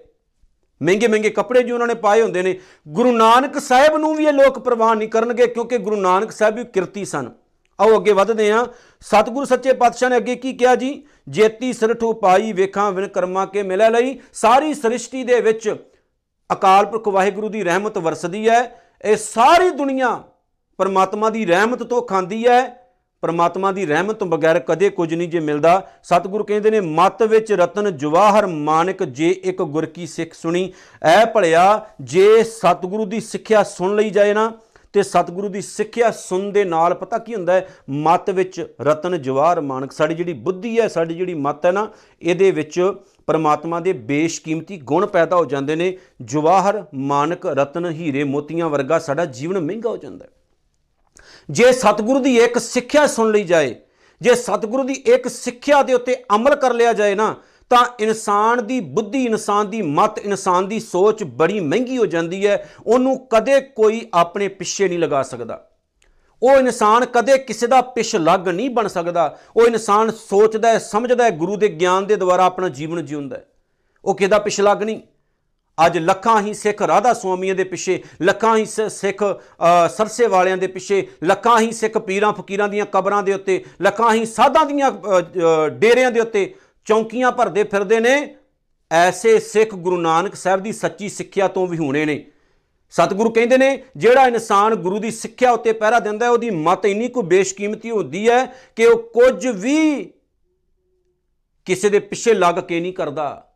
[0.82, 4.32] ਮਹਿੰਗੇ ਮਹਿੰਗੇ ਕੱਪੜੇ ਜੀ ਉਹਨਾਂ ਨੇ ਪਾਏ ਹੁੰਦੇ ਨੇ। ਗੁਰੂ ਨਾਨਕ ਸਾਹਿਬ ਨੂੰ ਵੀ ਇਹ
[4.32, 7.30] ਲੋਕ ਪ੍ਰਵਾਹ ਨਹੀਂ ਕਰਨਗੇ ਕਿਉਂਕਿ ਗੁਰੂ ਨਾਨਕ ਸਾਹਿਬ ਵੀ ਕਿਰਤੀ ਸਨ।
[7.80, 8.66] ਆਓ ਅੱਗੇ ਵਧਦੇ ਹਾਂ।
[9.00, 11.02] ਸਤਿਗੁਰੂ ਸੱਚੇ ਪਾਤਸ਼ਾਹ ਨੇ ਅੱਗੇ ਕੀ ਕਿਹਾ ਜੀ?
[11.28, 15.76] ਜੇਤੀ ਸਰਠੂ ਪਾਈ ਵੇਖਾਂ ਵਿਨ ਕਰਮਾਂ ਕੇ ਮਿਲੇ ਲਈ। ਸਾਰੀ ਸ੍ਰਿਸ਼ਟੀ ਦੇ ਵਿੱਚ
[16.52, 20.22] ਅਕਾਲ ਪੁਰਖ ਵਾਹਿਗੁਰੂ ਦੀ ਰਹਿਮਤ ਵਰਸਦੀ ਹੈ। ਇਹ ਸਾਰੀ ਦੁਨੀਆ
[20.76, 22.87] ਪਰਮਾਤਮਾ ਦੀ ਰਹਿਮਤ ਤੋਂ ਖਾਂਦੀ ਹੈ।
[23.20, 27.52] ਪਰਮਾਤਮਾ ਦੀ ਰਹਿਮਤ ਤੋਂ ਬਗੈਰ ਕਦੇ ਕੁਝ ਨਹੀਂ ਜੇ ਮਿਲਦਾ। ਸਤਿਗੁਰੂ ਕਹਿੰਦੇ ਨੇ, ਮਤ ਵਿੱਚ
[27.52, 30.72] ਰਤਨ ਜਵਾਹਰ ਮਾਨਕ ਜੇ ਇੱਕ ਗੁਰ ਕੀ ਸਿੱਖ ਸੁਣੀ।
[31.02, 34.52] ਐ ਭਲਿਆ, ਜੇ ਸਤਿਗੁਰੂ ਦੀ ਸਿੱਖਿਆ ਸੁਣ ਲਈ ਜਾਏ ਨਾ,
[34.92, 37.68] ਤੇ ਸਤਿਗੁਰੂ ਦੀ ਸਿੱਖਿਆ ਸੁਣ ਦੇ ਨਾਲ ਪਤਾ ਕੀ ਹੁੰਦਾ ਹੈ?
[37.90, 41.88] ਮਤ ਵਿੱਚ ਰਤਨ ਜਵਾਹਰ ਮਾਨਕ, ਸਾਡੀ ਜਿਹੜੀ ਬੁੱਧੀ ਹੈ, ਸਾਡੀ ਜਿਹੜੀ ਮਤ ਹੈ ਨਾ,
[42.22, 42.92] ਇਹਦੇ ਵਿੱਚ
[43.26, 49.24] ਪਰਮਾਤਮਾ ਦੇ ਬੇਸ਼ਕੀਮਤੀ ਗੁਣ ਪੈਦਾ ਹੋ ਜਾਂਦੇ ਨੇ। ਜਵਾਹਰ ਮਾਨਕ ਰਤਨ ਹੀਰੇ ਮੋਤੀਆਂ ਵਰਗਾ ਸਾਡਾ
[49.24, 50.30] ਜੀਵਨ ਮਹਿੰਗਾ ਹੋ ਜਾਂਦਾ ਹੈ।
[51.50, 53.76] ਜੇ ਸਤਿਗੁਰੂ ਦੀ ਇੱਕ ਸਿੱਖਿਆ ਸੁਣ ਲਈ ਜਾਏ,
[54.20, 57.36] ਜੇ ਸਤਿਗੁਰੂ ਦੀ ਇੱਕ ਸਿੱਖਿਆ ਦੇ ਉੱਤੇ ਅਮਲ ਕਰ ਲਿਆ ਜਾਏ ਨਾ,
[57.70, 62.70] ਤਾਂ ਇਨਸਾਨ ਦੀ ਬੁੱਧੀ, ਇਨਸਾਨ ਦੀ ਮਤ, ਇਨਸਾਨ ਦੀ ਸੋਚ ਬੜੀ ਮਹਿੰਗੀ ਹੋ ਜਾਂਦੀ ਹੈ।
[62.86, 65.70] ਉਹਨੂੰ ਕਦੇ ਕੋਈ ਆਪਣੇ ਪਿੱਛੇ ਨਹੀਂ ਲਗਾ ਸਕਦਾ।
[66.42, 71.24] ਉਹ ਇਨਸਾਨ ਕਦੇ ਕਿਸੇ ਦਾ ਪਿਛ ਲੱਗ ਨਹੀਂ ਬਣ ਸਕਦਾ। ਉਹ ਇਨਸਾਨ ਸੋਚਦਾ ਹੈ, ਸਮਝਦਾ
[71.24, 73.44] ਹੈ, ਗੁਰੂ ਦੇ ਗਿਆਨ ਦੇ ਦੁਆਰਾ ਆਪਣਾ ਜੀਵਨ ਜਿਉਂਦਾ ਹੈ।
[74.04, 75.00] ਉਹ ਕਿਹਦਾ ਪਿਛ ਲੱਗ ਨਹੀਂ?
[75.86, 80.56] ਅੱਜ ਲੱਖਾਂ ਹੀ ਸਿੱਖ ਰਾਧਾ ਸੁਆਮੀਆਂ ਦੇ ਪਿੱਛੇ ਲੱਖਾਂ ਹੀ ਸ- ਸਿੱਖ ਅ, ਸਰਸੇ ਵਾਲਿਆਂ
[80.56, 84.90] ਦੇ ਪਿੱਛੇ ਲੱਖਾਂ ਹੀ ਸਿੱਖ ਪੀਰਾਂ ਫਕੀਰਾਂ ਦੀਆਂ ਕਬਰਾਂ ਦੇ ਉੱਤੇ ਲੱਖਾਂ ਹੀ ਸਾਧਾਂ ਦੀਆਂ
[84.90, 88.34] ਅ, ਅ, ਡੇਰਿਆਂ ਦੇ ਉੱਤੇ ਚੌਂਕੀਆਂ ਭਰਦੇ ਫਿਰਦੇ ਨੇ।
[88.92, 92.24] ਐਸੇ ਸਿੱਖ ਗੁਰੂ ਨਾਨਕ ਸਾਹਿਬ ਦੀ ਸੱਚੀ ਸਿੱਖਿਆ ਤੋਂ ਵਿਹੂਣੇ ਨੇ।
[92.90, 97.08] ਸਤਿਗੁਰੂ ਕਹਿੰਦੇ ਨੇ ਜਿਹੜਾ ਇਨਸਾਨ ਗੁਰੂ ਦੀ ਸਿੱਖਿਆ ਉੱਤੇ ਪਹਿਰਾ ਦਿੰਦਾ ਹੈ ਉਹਦੀ ਮਤ ਇੰਨੀ
[97.08, 98.44] ਕੁ ਬੇਸ਼ਕੀਮਤੀ ਹੁੰਦੀ ਹੈ
[98.76, 100.10] ਕਿ ਉਹ ਕੁਝ ਵੀ
[101.64, 103.47] ਕਿਸੇ ਦੇ ਪਿੱਛੇ ਲੱਗ ਕੇ ਨਹੀਂ ਕਰਦਾ।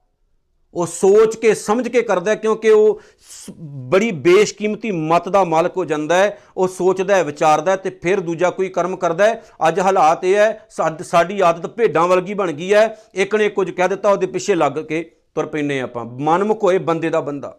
[0.74, 5.76] ਉਹ ਸੋਚ ਕੇ, ਸਮਝ ਕੇ ਕਰਦਾ ਹੈ, ਕਿਉਂਕਿ ਉਹ ਸ- ਬੜੀ ਬੇਸ਼ਕੀਮਤੀ ਮਤ ਦਾ ਮਾਲਕ
[5.76, 9.44] ਹੋ ਜਾਂਦਾ ਹੈ, ਉਹ ਸੋਚਦਾ ਹੈ, ਵਿਚਾਰਦਾ ਹੈ ਤੇ ਫਿਰ ਦੂਜਾ ਕੋਈ ਕਰਮ ਕਰਦਾ ਹੈ।
[9.68, 13.70] ਅੱਜ ਹਾਲਾਤ ਇਹ ਹੈ, ਸਾਡ- ਸਾਡੀ ਆਦਤ ਭੇਡਾਂ ਵਰਗੀ ਬਣ ਗਈ ਹੈ। ਇੱਕ ਨੇ ਕੁਝ
[13.70, 17.58] ਕਹਿ ਦਿੱਤਾ, ਉਹਦੇ ਪਿੱਛੇ ਲੱਗ ਕੇ ਤੁਰ ਪੈਨੇ ਆਪਾਂ। ਮਨਮੁਖ ਹੋਏ ਬੰਦੇ ਦਾ ਬੰਦਾ।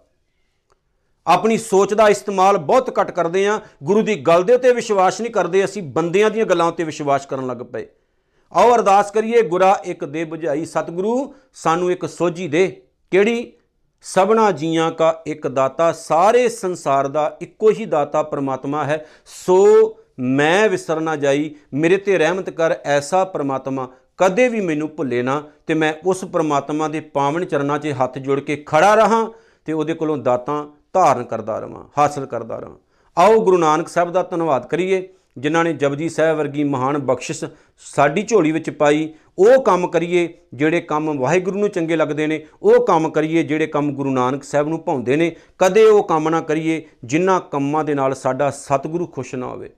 [1.27, 5.31] ਆਪਣੀ ਸੋਚ ਦਾ ਇਸਤੇਮਾਲ ਬਹੁਤ ਘੱਟ ਕਰਦੇ ਆ ਗੁਰੂ ਦੀ ਗੱਲ ਦੇ ਉੱਤੇ ਵਿਸ਼ਵਾਸ ਨਹੀਂ
[5.31, 7.87] ਕਰਦੇ, ਅਸੀਂ ਬੰਦਿਆਂ ਦੀਆਂ ਗੱਲਾਂ ਉੱਤੇ ਵਿਸ਼ਵਾਸ ਕਰਨ ਲੱਗ ਪਏ।
[8.53, 12.82] ਆਓ ਅਰਦਾਸ ਕਰੀਏ, ਗੁਰਾ ਇੱਕ ਦੇ ਬੁਝਾਈ। ਸਤਿਗੁਰੂ, ਸਾਨੂੰ ਇੱਕ ਸੋਝੀ ਦੇ।
[13.13, 13.53] ਕਿਹੜੀ?
[14.01, 19.65] ਸਭਨਾ ਜੀਆਂ ਕਾ ਇੱਕ ਦਾਤਾ, ਸਾਰੇ ਸੰਸਾਰ ਦਾ ਇੱਕੋ ਹੀ ਦਾਤਾ ਪ੍ਰਮਾਤਮਾ ਹੈ। ਸੋ
[20.19, 25.43] ਮੈਂ ਵਿਸਰ ਨਾ ਜਾਈ, ਮੇਰੇ ਤੇ ਰਹਿਮਤ ਕਰ ਐਸਾ ਪ੍ਰਮਾਤਮਾ। ਕਦੇ ਵੀ ਮੈਨੂੰ ਭੁੱਲੇ ਨਾ,
[25.67, 29.31] ਤੇ ਮੈਂ ਉਸ ਪ੍ਰਮਾਤਮਾ ਦੇ ਪਾਵਨ ਚਰਨਾਂ 'ਚ ਹੱਥ ਜੋੜ ਕੇ ਖੜਾ ਰਹਾ,
[29.65, 32.77] ਤੇ ਉਹਦੇ ਕੋਲੋਂ ਦਾਤਾਂ ਧਾਰਨ ਕਰਦਾ ਰਵਾਂ, ਹਾਸਲ ਕਰਦਾ ਰਵਾਂ।
[33.17, 37.43] ਆਓ ਗੁਰੂ ਨਾਨਕ ਸਾਹਿਬ ਦਾ ਧੰਨਵਾਦ ਕਰੀਏ। ਜਿਨ੍ਹਾਂ ਨੇ ਜਪਜੀ ਸਾਹਿਬ ਵਰਗੀ ਮਹਾਨ ਬਖਸ਼ਿਸ਼
[37.85, 42.85] ਸਾਡੀ ਝੋਲੀ ਵਿੱਚ ਪਾਈ, ਉਹ ਕੰਮ ਕਰੀਏ ਜਿਹੜੇ ਕੰਮ ਵਾਹਿਗੁਰੂ ਨੂੰ ਚੰਗੇ ਲੱਗਦੇ ਨੇ, ਉਹ
[42.85, 46.81] ਕੰਮ ਕਰੀਏ ਜਿਹੜੇ ਕੰਮ ਗੁਰੂ ਨਾਨਕ ਸਾਹਿਬ ਨੂੰ ਭਾਉਂਦੇ ਨੇ, ਕਦੇ ਉਹ ਕੰਮ ਨਾ ਕਰੀਏ
[47.03, 49.69] ਜਿਨ੍ਹਾਂ ਕੰਮਾਂ ਦੇ ਨਾਲ ਸਾਡਾ ਸਤਿਗੁਰੂ ਖੁਸ਼ ਨਾ ਹੋਵੇ।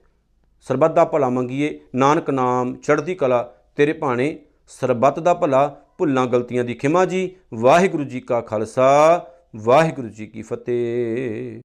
[0.66, 3.42] ਸਰਬੱਤ ਦਾ ਭਲਾ ਮੰਗੀਏ, ਨਾਨਕ ਨਾਮ ਚੜ੍ਹਦੀ ਕਲਾ,
[3.76, 4.38] ਤੇਰੇ ਭਾਣੇ
[4.68, 5.66] ਸਰਬੱਤ ਦਾ ਭਲਾ,
[5.98, 11.60] ਭੁੱਲਾਂ ਗਲਤੀਆਂ ਦੀ ਖਿਮਾ ਜੀ, ਵਾਹਿਗੁਰੂ ਜੀ ਕਾ ਖਾਲਸਾ, ਵਾਹਿਗੁਰੂ ਜੀ ਕੀ ਫਤਿਹ।